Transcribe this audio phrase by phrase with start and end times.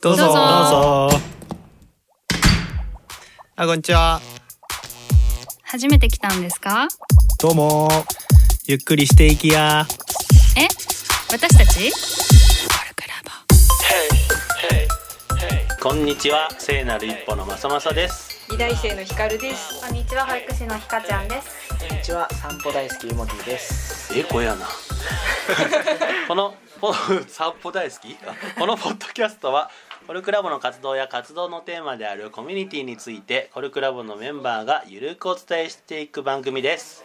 [0.00, 0.24] どうぞ。
[0.24, 0.34] どうぞ。
[0.34, 1.20] どうぞ。
[3.56, 4.20] あこんにちは。
[5.62, 6.88] 初めて来たんですか？
[7.40, 7.88] どうも。
[8.66, 9.86] ゆっくりしていきや。
[10.56, 10.66] え？
[11.30, 11.92] 私たち？
[15.80, 18.36] こんにちは聖なる一歩のまさまさです。
[18.50, 19.80] 二大生の光です。
[19.80, 21.68] こんにちは保育士のひかちゃんです。
[21.78, 24.18] こんにちは、散歩大好きゆもティです。
[24.18, 24.66] えこやな。
[26.26, 26.56] このポ
[27.26, 28.16] 散歩大好き？
[28.26, 29.70] あこのポッドキャストは
[30.06, 37.04] コルクラボの活動や活動のテーマであるコミュニティについてコルクラボのメンバーがゆるくお伝えしていく番組です。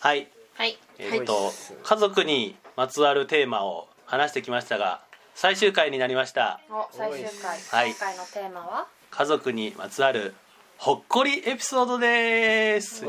[0.00, 0.28] はい。
[0.54, 0.78] はい。
[0.98, 5.00] えっ、と家族にまつわるテーマを話してきましたが
[5.34, 6.60] 最終回になりました。
[6.70, 7.58] お最終回。
[7.70, 7.90] はい。
[7.90, 8.86] 今回のテーマは？
[9.10, 10.34] 家族にまつわる
[10.76, 13.04] ほっこりエピソードです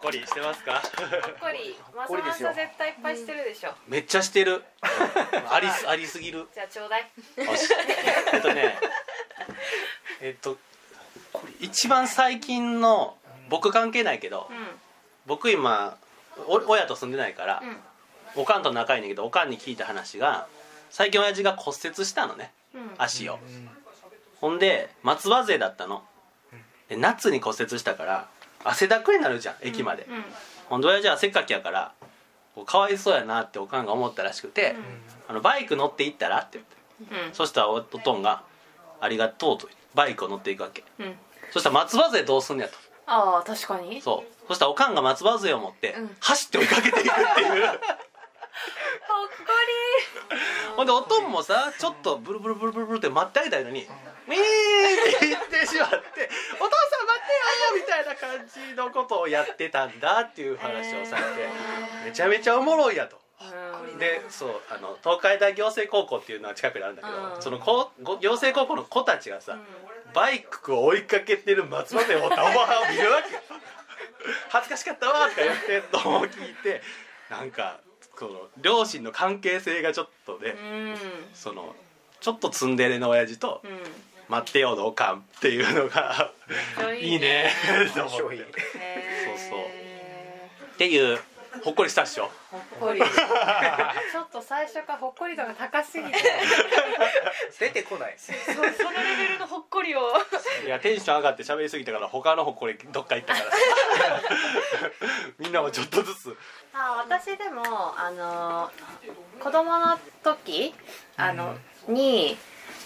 [0.00, 0.72] こりしてますか？
[0.74, 0.82] ほっ
[1.40, 1.76] こり。
[1.94, 3.72] まさまさ絶対いっぱいしてるでしょ。
[3.88, 4.62] めっちゃしてる
[5.50, 7.10] ありすありすぎるじゃあちょうだい。
[8.32, 8.78] えっとね
[10.20, 10.56] えっと
[11.60, 13.16] 一番最近の
[13.48, 14.52] 僕関係ないけどう
[15.26, 15.96] 僕今
[16.46, 17.64] お親と住んでないからん。
[17.64, 17.76] うん。
[18.36, 20.46] おかんと仲いいんだけどおかんに聞いた話が
[20.90, 22.90] 最近親父が骨折したのねうん。
[22.98, 23.38] 足を
[24.40, 26.04] ほんで松葉勢だったの
[26.88, 28.28] で夏に骨折したから
[28.64, 30.24] 汗だくになるじゃん駅まで、うん。
[30.68, 31.92] ほんで親父は汗っかきやから
[32.66, 34.76] かわいそうやなっておかんが思ったらしくて、
[35.28, 37.34] あのバイク乗って行ったらって言ってうん。
[37.34, 38.42] そしたらおとんが
[39.00, 41.16] 「ありがとう」とバイクを乗っていくわけうん。
[41.52, 44.00] そしたら松葉勢どうすんねやとああ確かに。
[44.02, 47.02] そうそしたらおかんが松葉勢を持ってうん走って追いかけていくっ
[47.34, 47.84] ていうほっこ
[50.76, 53.86] ほんでおとんもさちょっとブルブルブルブルブルって待ってあげたいのに
[54.28, 54.38] 「ミー!」
[55.16, 56.30] って言ってしまって
[56.60, 56.70] 「お父
[57.30, 61.28] よ!」みたいな感じのことをやってたんだっていう話をされて
[62.04, 63.18] めちゃめちゃおもろいやと。
[63.98, 69.66] でそうあの東海大行政高校っていうのは近くにあるんだけど、うんその行政高校の子たちがさ、うん
[70.12, 73.40] バイクを追いかけてる松葉勢を持ったおばはんを見るわけよ
[74.50, 76.82] 恥ずかしかったわとか言ってんのを聞いて
[77.28, 77.78] なんか
[78.18, 80.96] この両親の関係性がちょっとね、うん。
[81.32, 81.74] その
[82.20, 83.80] ちょっとツンデレの親父とうん。
[84.30, 86.30] 「待ってよのおかん」っていうのが
[86.98, 87.52] いいね。
[87.94, 88.38] と思っそうそう。
[90.78, 91.20] ていう
[91.64, 92.30] ほっこりしたっしょ？
[92.50, 93.00] ほっこり。
[93.02, 96.18] ちょっと最初からほっこり度が高すぎて。
[97.58, 98.14] 出てこない。
[98.18, 100.12] そうそのレベルのほっこりを。
[100.64, 103.46] いやテンション上がって喋りすぎたから他のほっこりどっか行ったから。
[105.38, 106.36] みんなもちょっとずつ。
[106.72, 108.70] あ私でもあの
[109.40, 110.72] 子供の時
[111.16, 111.58] あの、
[111.88, 112.38] に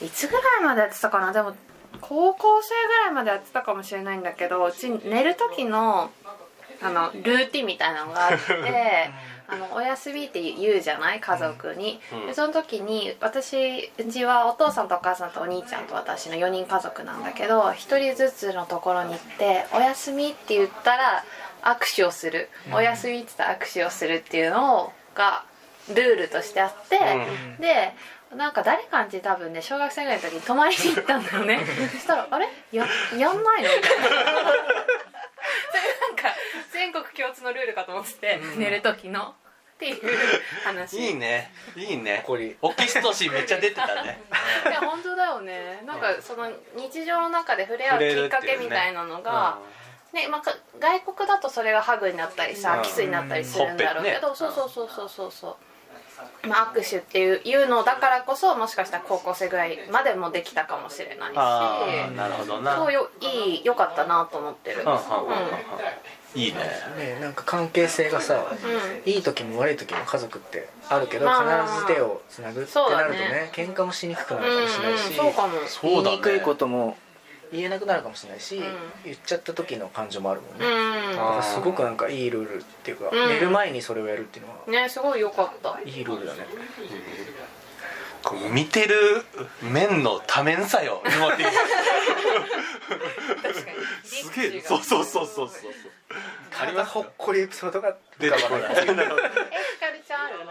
[0.02, 1.32] いつぐらいまでやってたかな？
[1.32, 1.54] でも
[2.00, 6.10] 高校生ぐらいまでやってたかもしれないんだけどうち寝る時の
[6.82, 9.10] あのルーティンみたいなのがあって
[9.46, 11.20] あのお休みって言うじゃない？
[11.20, 12.26] 家族に、うん。
[12.26, 21.24] でその時に私うちはお父さんとお母さんとお兄ちゃんと私の4人家族なんだけど1人ずつのところに行って「お休み」って言ったら
[21.62, 25.44] 握手をする「お休み」って言ったら握手をするっていうのが
[25.88, 26.98] ルールとしてあって、
[27.60, 27.92] で
[28.32, 31.60] なんか誰かんち多分ね小学生ぐらいの時に泊まりに行ったんだよね。
[31.92, 32.48] そしたら「あれ？
[32.72, 32.86] や
[33.16, 34.52] やんないの?」みたいなそれなん
[36.16, 36.34] か
[36.72, 39.34] 全国共通のルールかと思ってて、寝る時の。
[39.74, 40.00] っていう
[40.64, 40.98] 話。
[40.98, 41.52] いいね。
[41.74, 42.22] いいね。
[42.24, 42.56] こり。
[42.62, 44.20] オキシトシンめっちゃ出てたね。
[44.70, 45.82] いや本当だよね。
[45.84, 49.58] なんかその日常の中で触れ合うきっかけみたいなのが、
[50.12, 52.82] ねまあ、か外国だとそれがハグになったりさ、うん。
[52.82, 55.56] キスになったりするんだろうけど、ねそうそうそうそうそうそう、
[56.48, 61.36] まあ、握手っていういうのだからこそもしかしたら高校生ぐらいまでもできたかもしれないし
[62.16, 62.76] なるほどな。
[62.76, 64.84] そうよいいよかったなと思ってる、
[66.34, 66.58] いいね。
[66.98, 68.44] ね、なんか関係性がさ、
[69.06, 71.66] ういい時も悪い時も家族ってあるけど、まあ。
[71.66, 75.52] 必ず手をつなぐってそうだねなるとね、喧嘩もしにくくなるかもしれないし、うんうん、そうかも。
[75.82, 76.96] 言いにくいことも
[77.54, 78.62] 言えなくなるかもしれないし、ん。
[79.04, 80.66] 言っちゃった時の感情もあるもんね。
[80.66, 81.42] うん。
[81.42, 83.28] すごくなんかいいルールっていうか、うん。
[83.28, 84.84] 寝る前にそれをやるっていうのは。
[84.84, 85.80] ねすごいよかった。
[85.84, 86.46] いいルールだね。
[88.22, 88.96] こう見てる
[89.62, 91.02] 面の多面さよ
[94.02, 94.60] すげえ。
[94.62, 95.70] そうそうそうそうそう。
[96.58, 98.86] ありますほっこりエピソードが出てこない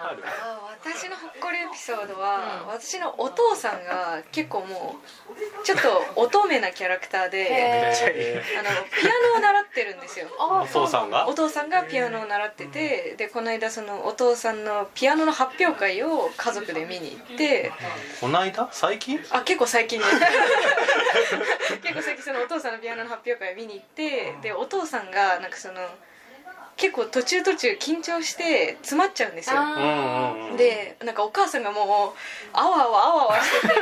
[0.03, 7.93] あ私のほっこりエピソードは、私のお父さんが結構もうちょっと乙女なキャラクターで。
[8.59, 10.27] あのピアノを習ってるんですよ。
[10.39, 11.27] あお父さんが？
[11.27, 17.71] お父さんがピアノを習っててでこの間そのお父さんのピアノの発表会を家族で見に行って
[18.19, 19.19] こないだ最近？
[19.31, 20.05] あ結構最近ね。
[21.81, 25.81] 結構最近そのお父さんのピアノの発表会を見に行ってでお父さんがなんかその
[26.75, 29.61] 結構途中途中緊張して詰まっちゃうんですよ。
[29.61, 31.85] うんうんうんでなんかお母さんがもう
[32.53, 33.73] あわあわあわあわしてて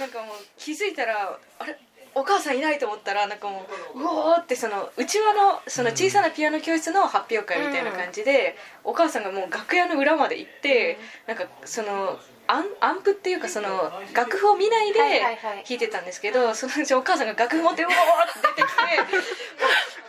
[0.00, 1.78] なんかもう気づいたらあれ？
[2.14, 3.64] お母さんいないと思ったらなんかも
[3.94, 8.54] ううおーってそのうちわのその小さなピアノ教室の発表会みたいな感じで、
[8.84, 17.96] お母さんがもう楽屋の裏まで行って、なんかそのアンアンプっていうかその楽譜を見ないで弾いてたんですけど、そのうちお母さんが楽譜持ってうおーっ
[18.32, 19.22] て出てきて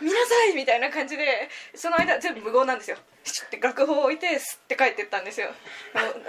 [0.04, 2.96] 見なさい!」みたいな感じでその間全部無言なんですよ。
[3.24, 5.48] シュッて楽譜を置いてスッて帰ってったんですよ。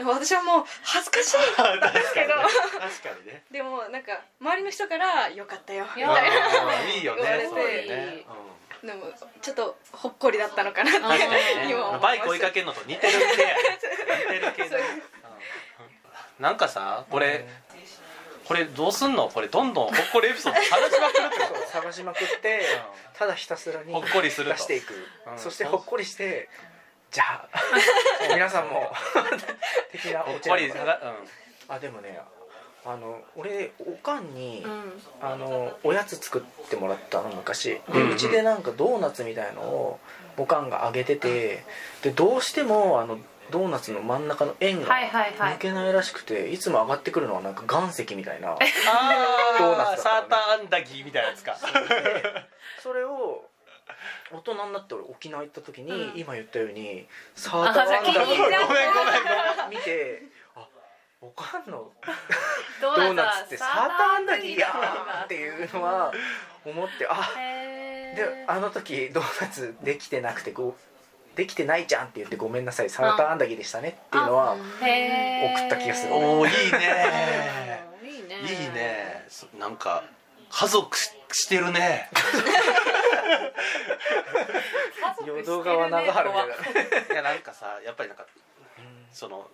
[0.06, 2.36] 私はもう恥ずかしいんですけど。
[2.80, 3.44] 確かにね。
[3.52, 6.38] でもなんか周りの人から「よかったよ」みいたいな
[7.02, 8.26] 言われて。
[8.86, 9.12] でも
[9.42, 11.00] ちょっとほっこりだったのかなって
[11.68, 14.70] 今思いバイク追いかけるのと似てる似てる系
[16.40, 17.46] なんかさこれ
[18.48, 19.28] これどうすんの？
[19.30, 22.62] これどんどんほっこりエピソード 話しまくるってこそう探しまくって
[23.18, 24.56] ただひたすらにほっこりすると。
[24.56, 24.94] 出していく、
[25.32, 25.40] うん。
[25.40, 26.48] そしてほっこりして
[27.12, 27.50] じゃあ。
[28.34, 28.92] 皆さんも
[29.92, 31.16] 的なとほっオチこりさなのかなが
[31.70, 32.20] あでもね
[32.86, 35.02] あの俺おかんに、うん。
[35.22, 37.70] あのおやつ作ってもらったの昔。
[37.70, 38.02] でうん。
[38.02, 40.00] うんうちでなんかドーナツみたいのを
[40.38, 41.64] おかんがあげてて
[42.04, 43.18] でどうしてもあの
[43.52, 45.54] ドーナツの真ん中の円がはいはいはい。
[45.56, 48.58] 抜けないらしくていつも上がってくるのはなんか岩石みたいなあ
[49.60, 51.56] ドーナツだサーターアンダギーみたいなやつか。
[52.82, 53.46] それを
[54.32, 56.20] 大人になって俺沖縄行った時に、うん。
[56.20, 58.68] 今言ったようにサーターアンダギあ先に言っちゃーった。
[58.68, 60.24] ごめんごめんごめん見て
[60.56, 60.68] あ
[61.22, 61.92] おかんの？
[62.82, 66.12] ドドーナツってサーターアンダギーやんっていうのは
[66.66, 68.16] 思ってあへー。
[68.16, 70.95] であの時ドーナツできてなくてこう
[71.36, 72.90] できてないじゃんって言ってごめんなさい。
[72.90, 76.14] サーターアンダギーでしたねっていうのは送った気がする。
[76.14, 77.84] おおいいね。
[78.04, 78.36] いいね。
[78.42, 80.04] いいねそなんか
[80.50, 82.10] 家族ししてるね。
[85.26, 86.60] 淀川長春みたいなね
[87.12, 88.26] いやなんかさやっぱりなんか
[89.12, 89.48] その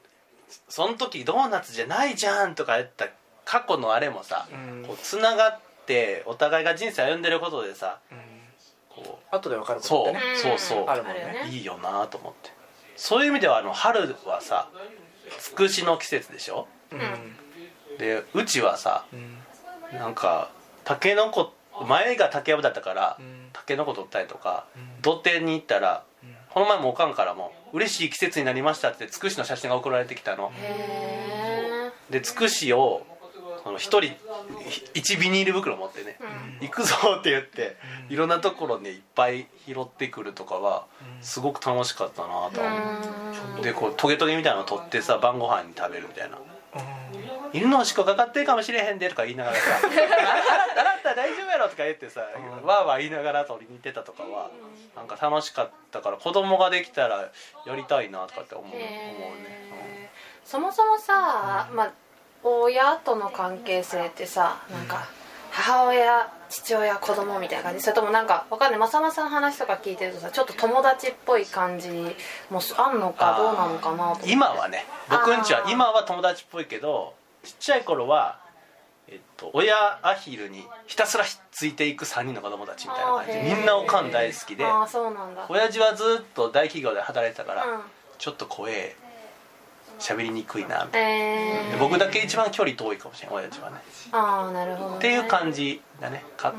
[0.69, 3.07] その時ドーナツじゃないじゃんとか言った
[3.45, 4.86] 過去のあれもさ、うん。
[4.86, 8.31] こうつながってお互いが人生歩んでることでさうん
[8.96, 10.36] こ後で分かるうそう、ことってね。
[10.38, 11.48] そうそうあるもんね。
[11.50, 12.52] いいよなと思って。
[12.96, 14.70] そういう意味ではあの春はさ
[15.40, 16.68] つくしの季節でしょ？
[16.92, 17.98] うん。
[17.98, 19.98] でうちはさうん。
[19.98, 20.52] なんか
[20.84, 21.54] たけのこ
[21.88, 23.50] 前が竹やぶだったからうん。
[23.54, 25.02] たけのこ取ったりとかうん。
[25.02, 26.36] 土手に行ったらうん。
[26.50, 30.52] この前もおかんからも「嬉しい季節になりました」ってつくしの写真が送られてきたの。
[30.58, 33.06] へでつくしを
[33.63, 34.13] この一人
[34.94, 37.78] 1ビニール袋持ってねー「行くぞ」って言って
[38.10, 40.86] いろんなところにいっぱい拾ってくるとかは
[41.22, 42.62] すごく楽しかったなと。
[42.62, 43.12] は
[43.54, 46.38] 思うでこうトゲトゲみたいなの取ってさ晩ご飯に食べるみたいな
[47.54, 52.66] 「犬のおしっこかかってるかもしれへんで」とか言いながらさ「洗った大丈夫やろ」とか言ってさうん。
[52.66, 54.50] わーわー言いながら取りに行ってたとかは
[54.96, 57.30] なんか楽しかったから子供ができたら
[57.66, 59.62] やりたいなとかって思う思うね。
[60.44, 61.92] そもそもさ、まあ、
[62.44, 65.08] 親との関係性ってさなんか
[65.52, 67.82] 母親父親子供みたいな感じ？
[67.82, 68.80] それともなんかわかんない。
[68.80, 71.90] まさまさの話とか聞いてるとさちょっと友達っぽい感じ
[72.50, 74.32] もあんのかどうなのかなと思って。
[74.32, 78.40] 今はね僕んちは今は友達っぽいけどちっちゃい頃は、
[79.08, 83.56] えっと、親アヒルにひたすらひっついていく3人の子供たちみたいな感じ。
[83.56, 85.46] みんなおかん大好きでああそうなんだ。
[85.50, 87.82] 親父はずっと大企業で働いてたから、うん。
[88.18, 88.96] ちょっと怖え
[90.01, 93.77] 喋りにくいなみたいえー、僕だけ一番距離遠いかもしれない親父はね。
[94.12, 96.24] ああなるほど、ね、っていう感じだね。
[96.38, 96.53] か、ん。
[96.53, 96.55] う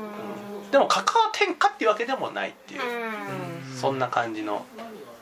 [0.67, 0.71] ん。
[0.71, 3.75] でも関わってんかっていうわけでもないっていう、うん。
[3.75, 4.65] そんな感じの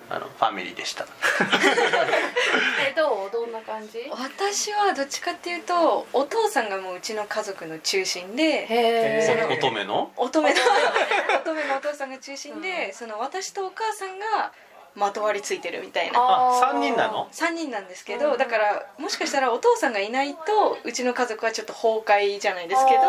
[0.10, 1.06] あのファミリーでした。
[2.86, 3.32] えどう？
[3.32, 4.06] どんな感じ？
[4.12, 10.12] 私はどっちかっていうとお父さんがもううちの家族の中心でへそのえ乙女の？
[10.18, 10.56] 乙女の
[11.40, 14.52] 乙女のお父さんが中心で、その私とお母さんが
[14.96, 16.20] まとわりついてるみたいな。
[16.20, 23.02] あ三人なの？3人なんですけど、だからもしかしたらお父さんがいないとうちの家族はちょっと崩壊じゃないですけど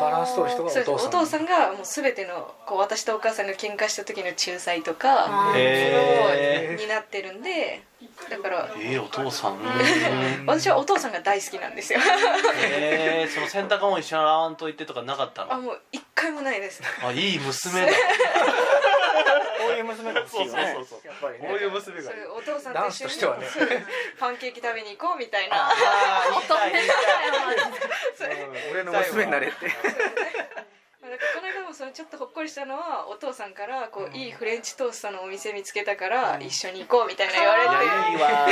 [0.00, 7.82] バランス取る人がおそう父さんお父さんがもう全てのこう私とお母さんが喧嘩した時の仲裁とかになってるんで
[8.30, 9.58] だからええお父さん。
[10.46, 12.00] 私はお父さんが大好きなんですよ。
[12.62, 15.54] えー、その洗濯物一緒に洗わんといてとかなかったの？
[15.54, 16.82] あもう一回もないです。
[17.02, 17.92] あいい娘だ
[19.16, 20.72] こういう娘が欲しいよね。
[20.74, 21.48] そうそうそうやっぱりね。
[21.48, 22.12] こういう娘が。
[22.12, 23.46] いいお父さんと男子一緒にとしてはね。
[23.46, 23.68] そう
[24.18, 25.56] パンケーキ食べに行こうみたいな。
[25.56, 25.74] ああ
[26.30, 26.94] 言いたい言いた
[28.26, 28.36] い。
[28.72, 29.66] 俺の娘になれって。
[31.06, 38.48] なんかこの間もそのちょっとほっこりしたのはお父さんからこういいフレンチトーストのお店見つけたから一緒に行こうみたいな言われていやいいわ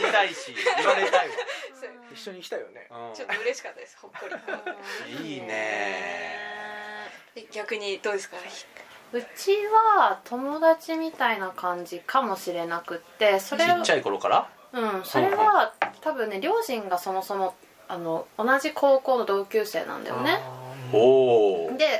[0.00, 0.52] いたいし。
[0.78, 1.34] 言われたいわ、
[2.12, 2.88] 一緒に来たよね。
[3.14, 4.34] ちょっと嬉しかったですほっこり。
[5.16, 7.06] うん、いいね
[7.36, 8.36] で逆にどうですか？
[9.12, 9.50] うち
[9.98, 14.48] は友達みたいな感じかもしれなくってそれをちっちゃい頃から？
[14.72, 17.54] うんそれは多分ね両親がそもそも
[17.88, 20.38] あの同じ高校の同級生なんだよね。
[20.92, 21.99] おおでま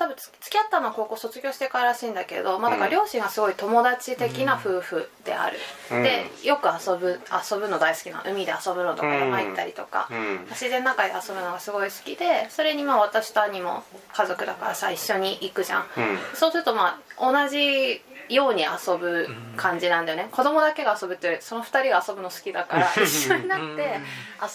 [0.00, 5.58] 多分つ付き合ったのは高校卒業してかららしいんだけど、まあ、だから両親がすごい友達的な夫婦である、
[5.92, 6.02] うん。
[6.02, 10.46] でよく遊ぶ遊ぶの大好きな海で遊ぶのとかうん山行ったりとか、うん。
[10.52, 15.86] 自然の中で遊ぶのがすごい好きでそれにまあ私と兄も家族だからさ一緒に行くじゃん、うん。
[16.32, 19.28] そうするとまあ同じように遊ぶ
[19.58, 24.00] 感じなんだよね、子供だけが遊ぶってその2人が遊ぶの好きだから 一緒になって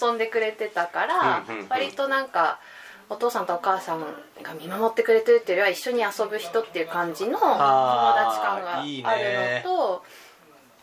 [0.02, 1.68] 遊んでくれてたからうんうんうん。
[1.68, 2.58] 割となんか
[3.08, 8.88] お父さんとお母さんが見守ってくれてるっていうよりは一緒に遊ぶ人っていう感じの友達感がある
[9.22, 10.04] ねのと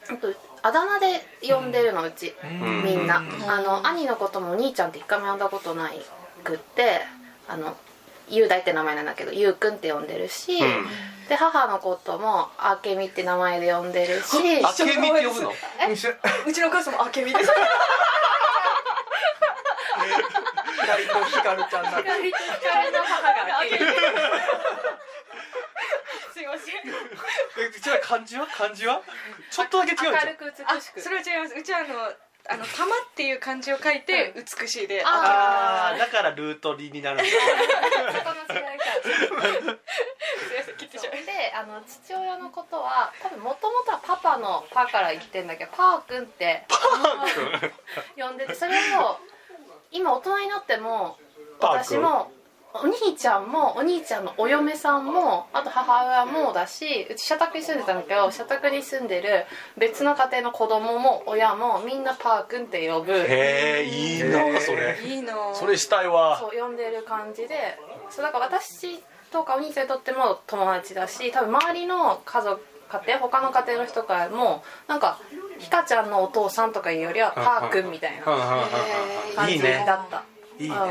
[0.10, 2.84] あとあだ名で呼んでるのうち、ん。
[2.84, 3.22] みんな。
[3.48, 6.02] あの兄のこともお兄ちゃんって一回も呼んだことない
[6.44, 7.02] くって
[7.50, 7.76] あの
[8.30, 10.60] 雄大って名前なんだけどゆうくんって呼んでるし、ん。
[11.28, 15.52] で母のこともあけみって名前で呼んでるしあけみって呼ぶの？
[16.48, 17.50] うちのお母さんもあけみです
[20.84, 21.90] 光と光ちゃんだ。
[21.98, 23.60] 光と光の母が。
[23.60, 23.80] あけみ
[26.34, 26.76] すいません。
[26.76, 28.48] えじゃあ漢字は？
[28.48, 29.02] 漢字は？
[29.50, 30.14] ちょっとだけ違うじゃん。
[30.14, 31.02] 明るく美あしく。
[31.02, 31.56] それは違います。
[31.56, 31.88] うちはあの
[32.50, 35.04] あの玉っていう漢字を書いて美しいで。
[35.06, 37.26] あああだからルートリになるんだ。
[37.26, 37.32] そ
[38.20, 38.84] この違いか。
[39.02, 39.42] すいま
[40.66, 46.66] せん切ってしまいであの父親のことは多分もともとはパパのパから言ってんだけどパーくんって
[48.18, 49.18] 呼んでてそれを
[49.94, 51.18] 今大人になっても
[51.60, 52.32] 私も
[52.76, 59.46] お兄ちゃんもお兄ちゃんのお嫁さんもあと母親もだしうち社宅に住んでたんだけど社宅に住んでる
[59.78, 63.14] 別の家庭の子供も親もみんなパーくんって呼ぶ。
[63.14, 65.00] へえいいなそれ。
[65.06, 65.36] いいな。
[65.54, 66.40] それしたいわ。
[66.40, 67.78] そう呼んでる感じで。
[68.10, 69.00] そうだから私
[69.32, 72.60] とかお兄ちゃんにとっても友達だし多分周りの家族
[72.90, 75.20] 家庭他の家庭の人からもなんか
[75.60, 80.24] ひかちゃんのお父さんとかいうよりはパーくんみたいなうんうんうんうん感じいいねだった
[80.60, 80.82] いいねうん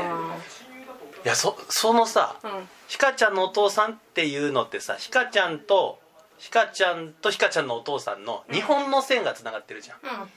[1.25, 2.51] いやそそのさうん
[2.87, 5.99] ひかちゃんのお父さんっていうのってさひかちゃんと
[6.37, 10.29] ひかちゃんとひかちゃんのお父さんの日本の線がつながってるじゃんうん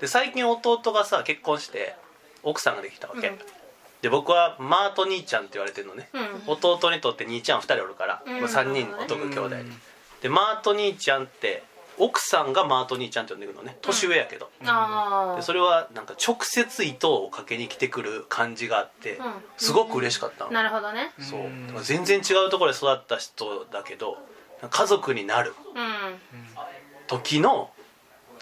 [0.00, 1.94] で最近弟がさ結婚して
[2.42, 3.38] 奥さんができたわけ、うん
[4.02, 9.64] で僕はマート兄ちゃんって言われてるのね、うん弟にとって兄ちゃん2人おるから、うんまあ、3人男兄弟で、
[10.22, 11.62] でマート兄ちゃんって
[12.00, 13.76] 奥さんがマート兄ちゃんって呼んでくるのね。
[13.82, 19.32] 年上やけど、ああでそれはなんか直接糸をかけに来てくる感じがあって、うん。
[19.58, 21.12] すごく嬉しかったの、なるほどね。
[21.20, 21.82] そう。
[21.82, 24.16] 全然違うところで育った人だけど
[24.70, 26.18] 家族になるうん。
[27.06, 27.70] 時の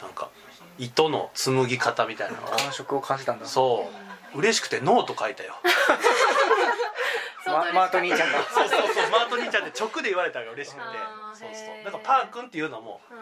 [0.01, 0.31] なんか
[0.79, 3.47] 糸の紡ぎ方みたいな感触を感じたんだ。
[3.47, 3.89] そ
[4.35, 4.39] う。
[4.39, 5.55] 嬉しくてノート書いたよ。
[7.47, 8.81] まマート兄ちゃんがそうそう
[9.43, 10.83] 兄ちゃんって直で言われたのが嬉しくて。
[10.83, 11.85] あーそうそう。
[11.85, 13.17] なんかパー君っていうのもうん。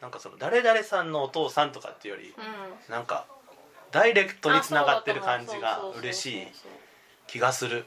[0.00, 2.92] なんかその誰々さんのお父さんとかっていうよりうん。
[2.92, 3.26] なんか
[3.90, 6.46] ダイレクトにつながってる感じが嬉しい
[7.26, 7.84] 気がする。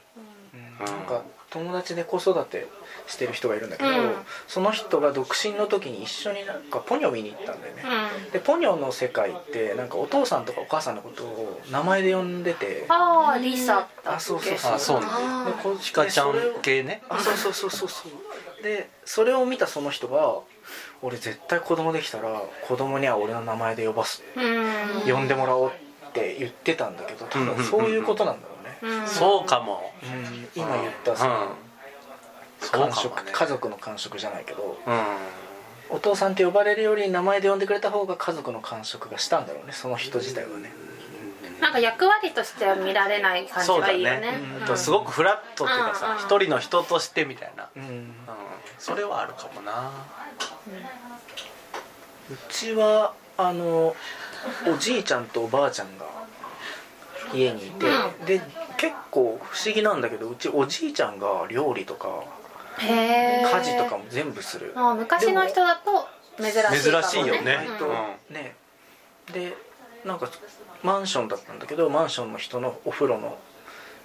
[0.80, 0.86] うん。
[0.86, 2.68] なんか友達で子育て
[3.06, 4.12] してる人がいるんだけど、うん。
[4.46, 7.82] その人が独身の時に一緒になんかポニョ見に行ったんだよね、
[8.26, 8.30] うん。
[8.30, 14.72] でポニョの世界ってなんかお父さんとかお母さんのことを名前で呼んでてああリサあそうそうそう。
[14.74, 17.02] あそうあでこひかちゃん系ね。
[17.08, 18.62] あそうそうそうそうそう。
[18.62, 20.40] でそれを見たその人が
[21.00, 25.12] 俺絶対子供できたら子供には俺の名前で呼ばすうん。
[25.12, 28.57] 呼んでもらおうって言ってたんだけど多分そういうことなんだろう
[29.06, 29.92] そうかも。
[30.02, 31.56] うん今言ったその
[32.60, 33.30] そう感触、ね。
[33.32, 35.96] 家族の感触じゃないけどうん。
[35.96, 40.70] お父さんって呼ばれるより名前で呼んでくれた方が家族の感触がしたんだろうねその人自体はね。
[41.60, 44.20] なんか役割としては見られない感じがいいよね。
[44.20, 44.66] ねうん。
[44.66, 47.68] とすごくフラットっていうかさうんうん一人の人としてみたいな。
[47.76, 47.82] うん。
[47.82, 48.14] うん
[48.78, 49.90] それはあるかもな。
[52.30, 53.96] うちはあの
[54.66, 56.04] おじいちゃんとおばあちゃんが
[57.34, 57.86] 家にいて、
[58.26, 58.40] で
[58.78, 62.24] 結構不思議なんだけどうちおじいちゃんが料理とか
[62.78, 64.72] へえ家事とかも全部する。
[64.76, 66.06] あ昔の人だと
[66.38, 66.80] 珍しいかもね。
[66.80, 67.68] 珍しいよね。
[68.28, 68.34] うん。
[68.34, 68.54] ね。
[69.32, 69.54] で
[70.04, 70.30] なんか
[70.82, 73.36] マンションだったんだけどマンションの人のお風呂の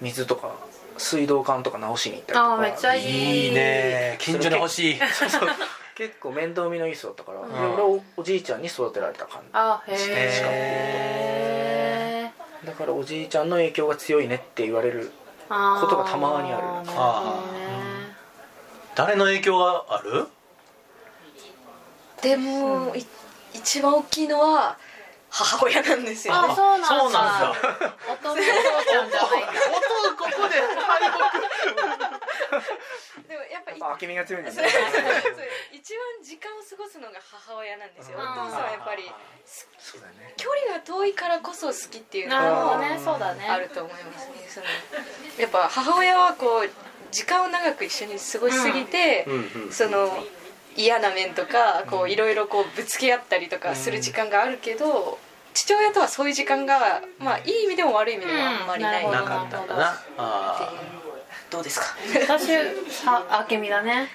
[0.01, 0.55] 水とか
[0.97, 2.53] 水道管とか直しに行ったりとか。
[2.55, 3.47] あーめっちゃいい。
[3.47, 4.17] いいね。
[4.19, 5.49] 近所に欲しいそうそう。
[5.95, 7.73] 結構面倒見のいい人だったから、でん。
[7.73, 11.52] 俺はおおじいちゃんに育てられた感あへしえじ
[12.65, 15.11] だからおじいちゃんの影響が強いねって言われる
[15.49, 17.63] ことがたまにあるなるほどね。
[18.95, 20.27] 誰の影響がある？
[22.21, 23.05] でも、い
[23.53, 24.77] 一番大きいのは
[25.29, 26.47] 母親なんですよね。
[26.51, 26.87] あそうなんだ。
[26.87, 27.53] そうなんだ。
[28.07, 28.29] お父
[30.15, 31.01] ここで敗
[33.27, 34.69] でもやっぱいあみが強いんだそうね
[35.71, 39.11] 一番時間を過ごすのが母親なんですよおうん父さんはやっぱり。
[39.77, 40.33] そうだね。
[40.37, 44.65] 距離が遠いからこそ好きっていうのなるほどがねそうだねあると思いますねその。
[45.37, 46.69] やっぱ母親はこう
[47.11, 49.27] 時間を長く一緒に過ごしすぎて、
[49.71, 50.25] その
[50.75, 55.19] 嫌な面とかこういろいろこうぶつけ合ったりとかする時間があるけど、
[55.53, 59.11] 父親とはそういう時間がまあいい意味でも悪い意味でもあんまりない、うん。
[59.11, 60.03] なかったんだな。
[60.17, 60.81] あ
[61.53, 61.85] どうですか？
[62.27, 62.47] 私
[62.91, 64.09] さ明美だね。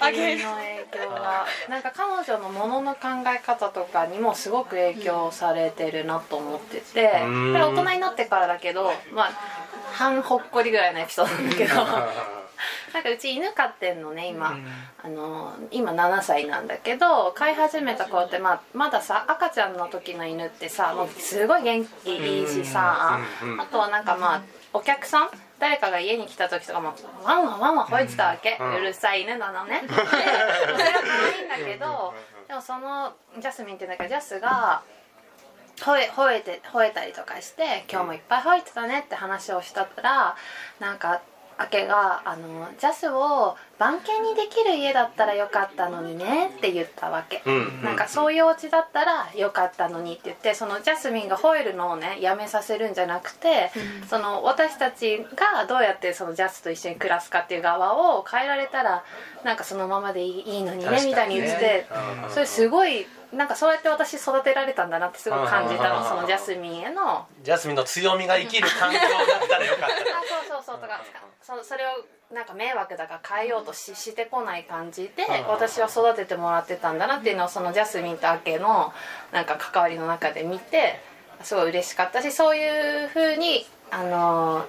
[0.00, 1.46] あ明美の影響が。
[1.68, 3.00] なんか彼女のものの考
[3.34, 7.18] え方とかにもすごく影響されてるなと思ってて。
[7.20, 7.52] こん。
[7.52, 9.30] れ大人になってからだけどまあ
[9.92, 11.74] 半ほっこりぐらいのエピソードなんだけど
[12.92, 14.56] なんかうち犬飼ってんのね今、
[15.02, 24.42] あの今7歳なんだけど飼い始めた頃って、まあ、まださ赤ちゃんの時の犬ってさもうすごい元気いいしさうんうんあとはなんかまあ
[24.72, 29.82] お客さん誰かが家に来た時とかもワンワンワンワン吠えてたわけ、うるさい犬なのね。
[29.86, 32.14] でそれは可愛いんだけど
[32.48, 34.82] でもそのジャスミンっていうんだけどジャスが
[35.76, 40.36] 吠え吠えて吠えたりとかして「今日もいっぱい吠えてたね」って話をしたら
[40.80, 41.20] なんか
[41.58, 53.70] 明けがあの「ジャスを番犬にできる家だったらよかったのにね」って言ったわけ、うんなんかそういうお家だったらよかったのにって言ってそのジャスミンが吠えるのをねやめさせるんじゃなくて、
[54.08, 59.04] その私たちがどうやってそのジャスと一緒に暮らすかっていう側を変えられたら
[59.44, 61.86] なんかそのままでいいいいのにねみたいに言ってて
[62.24, 62.30] うん。
[62.30, 67.26] それすごいなんかそうやって私育てられたんだなってすごい感じたうんのそのジャスミンへの。
[67.42, 69.04] ジャスミンの強みが生きる環境だ
[69.44, 69.94] ったらよかった。
[69.94, 69.98] あ
[70.48, 71.02] そうそうそうとか
[71.42, 75.48] そそれをなんか迷惑だから変えようとししてこない感じでうん。
[75.48, 78.92] 私は育ててもらってたんだなっていうのをそのジャスミンとアケの
[79.32, 81.00] なんか関わりの中で見て
[81.42, 84.66] すごい嬉しかったしそういうふうにあの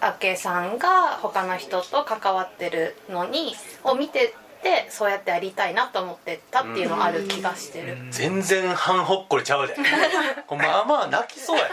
[0.00, 7.96] アケさんが他の人と関わってるのにを見ててそうやってやりたいなと思ってたっていうのはある気がしてる。
[8.10, 9.76] 全然半ほっこりちゃうで。
[10.50, 11.68] まあまあ泣きそうや。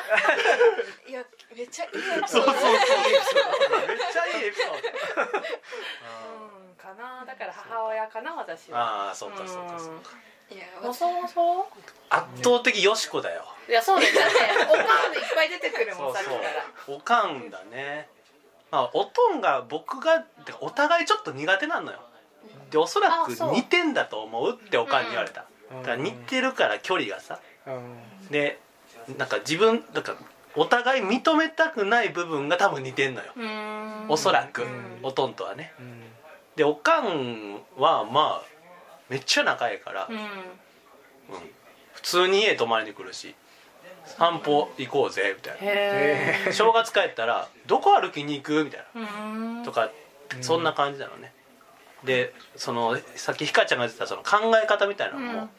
[1.08, 1.24] いや
[1.56, 2.28] めっちゃいいエピソード。
[2.28, 2.72] そうそうそう。
[3.88, 4.76] めっちゃいいエピソード。
[4.76, 7.26] うんかな。
[7.26, 9.08] だから母親かな私は。
[9.08, 10.12] ああそうかそうかそうか
[10.50, 11.68] いやもそもそ
[12.10, 13.44] 圧倒的よしこだよ。
[13.68, 16.42] いやそうだよだっておかんでいっぱい出てくるもんさっきから。
[16.88, 18.08] おかんだね。
[18.72, 20.24] まあおとんが僕が
[20.62, 22.00] お互いちょっと苦手なのよ
[22.72, 25.82] でおそらく似てんだと思うっておかんに言われた、うん。
[25.82, 27.40] だから似てるから距離がさ。
[27.66, 28.28] うん。
[28.30, 28.60] で
[29.18, 30.16] なんか自分なんか
[30.56, 33.32] お互い認めたくない部分が多分似てんのよ、
[34.10, 35.00] おそらく、ん。
[35.04, 35.72] おとんとはね。
[35.80, 36.02] うん。
[36.56, 38.46] でおかんはまあ
[39.10, 40.16] めっちゃ仲いいから、うん。
[40.16, 40.22] うん
[41.94, 43.34] 普通に家泊まりに来るし
[44.06, 49.64] 散歩行こうぜみたいへな正月帰ったら「どこ歩きに行く?」みたいな。
[49.66, 49.90] とか
[50.42, 51.34] そんな感じなのね
[52.04, 55.50] でそのさっきひかちゃんが言ってたその考え方みたいなのも、うん。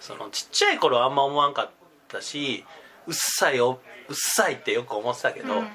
[0.00, 1.70] そのちっちゃい頃はあんま思わんかっ
[2.08, 2.64] たし
[3.06, 3.72] うっさいお
[4.08, 5.68] うっさいってよく思ってたけど、うん。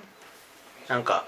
[0.87, 1.25] なんか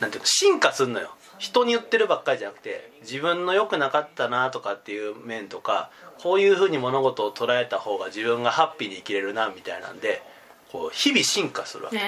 [0.00, 1.10] なんていうか進化すんのよ。
[1.38, 10.22] 人に言ってるばっかりじゃなくて自分の良くなかったなとかっていう面とかこういうふうに物事を捉えた方が自分がハッピーに生きれるなみたいなんで
[10.70, 12.02] こう日々進化するわけ、ね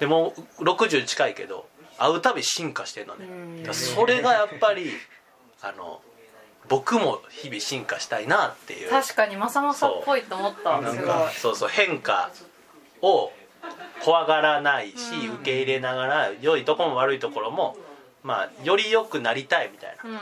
[0.00, 1.66] でもう60近いけど
[2.02, 3.72] 会うたび進化してんのね。
[3.72, 4.92] それがやっぱり
[5.62, 6.00] あの
[6.68, 8.88] 僕も日々進化したいなっていう。
[8.88, 12.30] え確かにまさまさっぽいと思ったなんかそうそう変化
[13.00, 13.32] を
[14.04, 15.34] 怖がらないし、うん。
[15.36, 17.76] 受け入れながら良いところも悪いところも
[18.22, 20.18] まあより良くなりたいみたいな、っうん。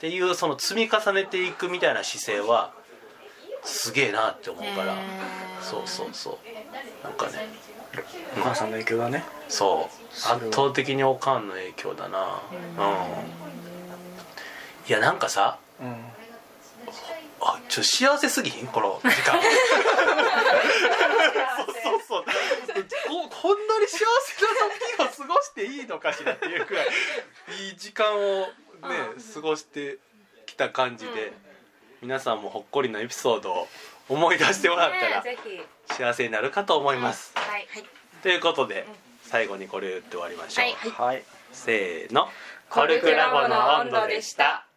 [0.00, 2.72] ていうその積み重ねていくみたいな姿勢は
[3.64, 4.94] すげえなって思うから、
[5.60, 6.38] そうそうそ
[7.02, 7.04] う。
[7.04, 7.48] なんかね
[8.36, 9.24] お母さんの影響だね。
[9.48, 9.94] そう。
[10.14, 12.42] 圧倒的におかんの影響だな。
[12.50, 12.58] うん。
[14.88, 15.88] いやなんかさうん。
[17.40, 19.40] あちょっと幸せすぎひんこの時間。
[21.56, 22.24] そうそうそう。
[22.24, 26.86] ここんなに幸せな時を過ごしていいのかしらっていうくらい
[27.68, 28.50] いい時間をね
[29.34, 29.98] 過ごして
[30.46, 31.32] きた感じで、
[32.00, 33.68] 皆さんもほっこりのエピソードを
[34.08, 35.24] 思い出してもらったら
[35.86, 37.34] 幸せになるかと思います、
[37.70, 37.84] はい
[38.22, 38.86] ということで
[39.24, 42.28] 最後にこれを言って終わりましょう、はいはいせーの
[42.68, 44.68] コルクラボの温度でした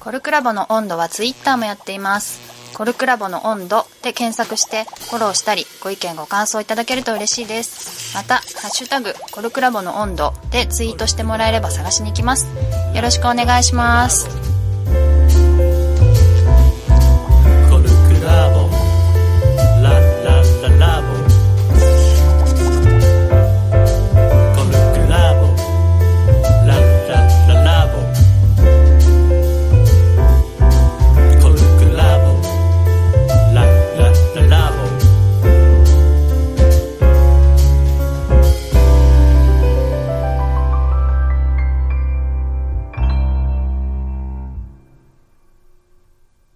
[0.00, 2.74] コルクラボの温度はツイッターもやっています。
[2.74, 8.16] コルクラボの温度で検索してフォローしたりご意見ご感想いただけると嬉しいです。
[8.16, 12.46] また、ハッシュタグコルクラボの温度でツイートしてもらえれば探しに行きます。
[12.94, 14.41] よろしくお願いします。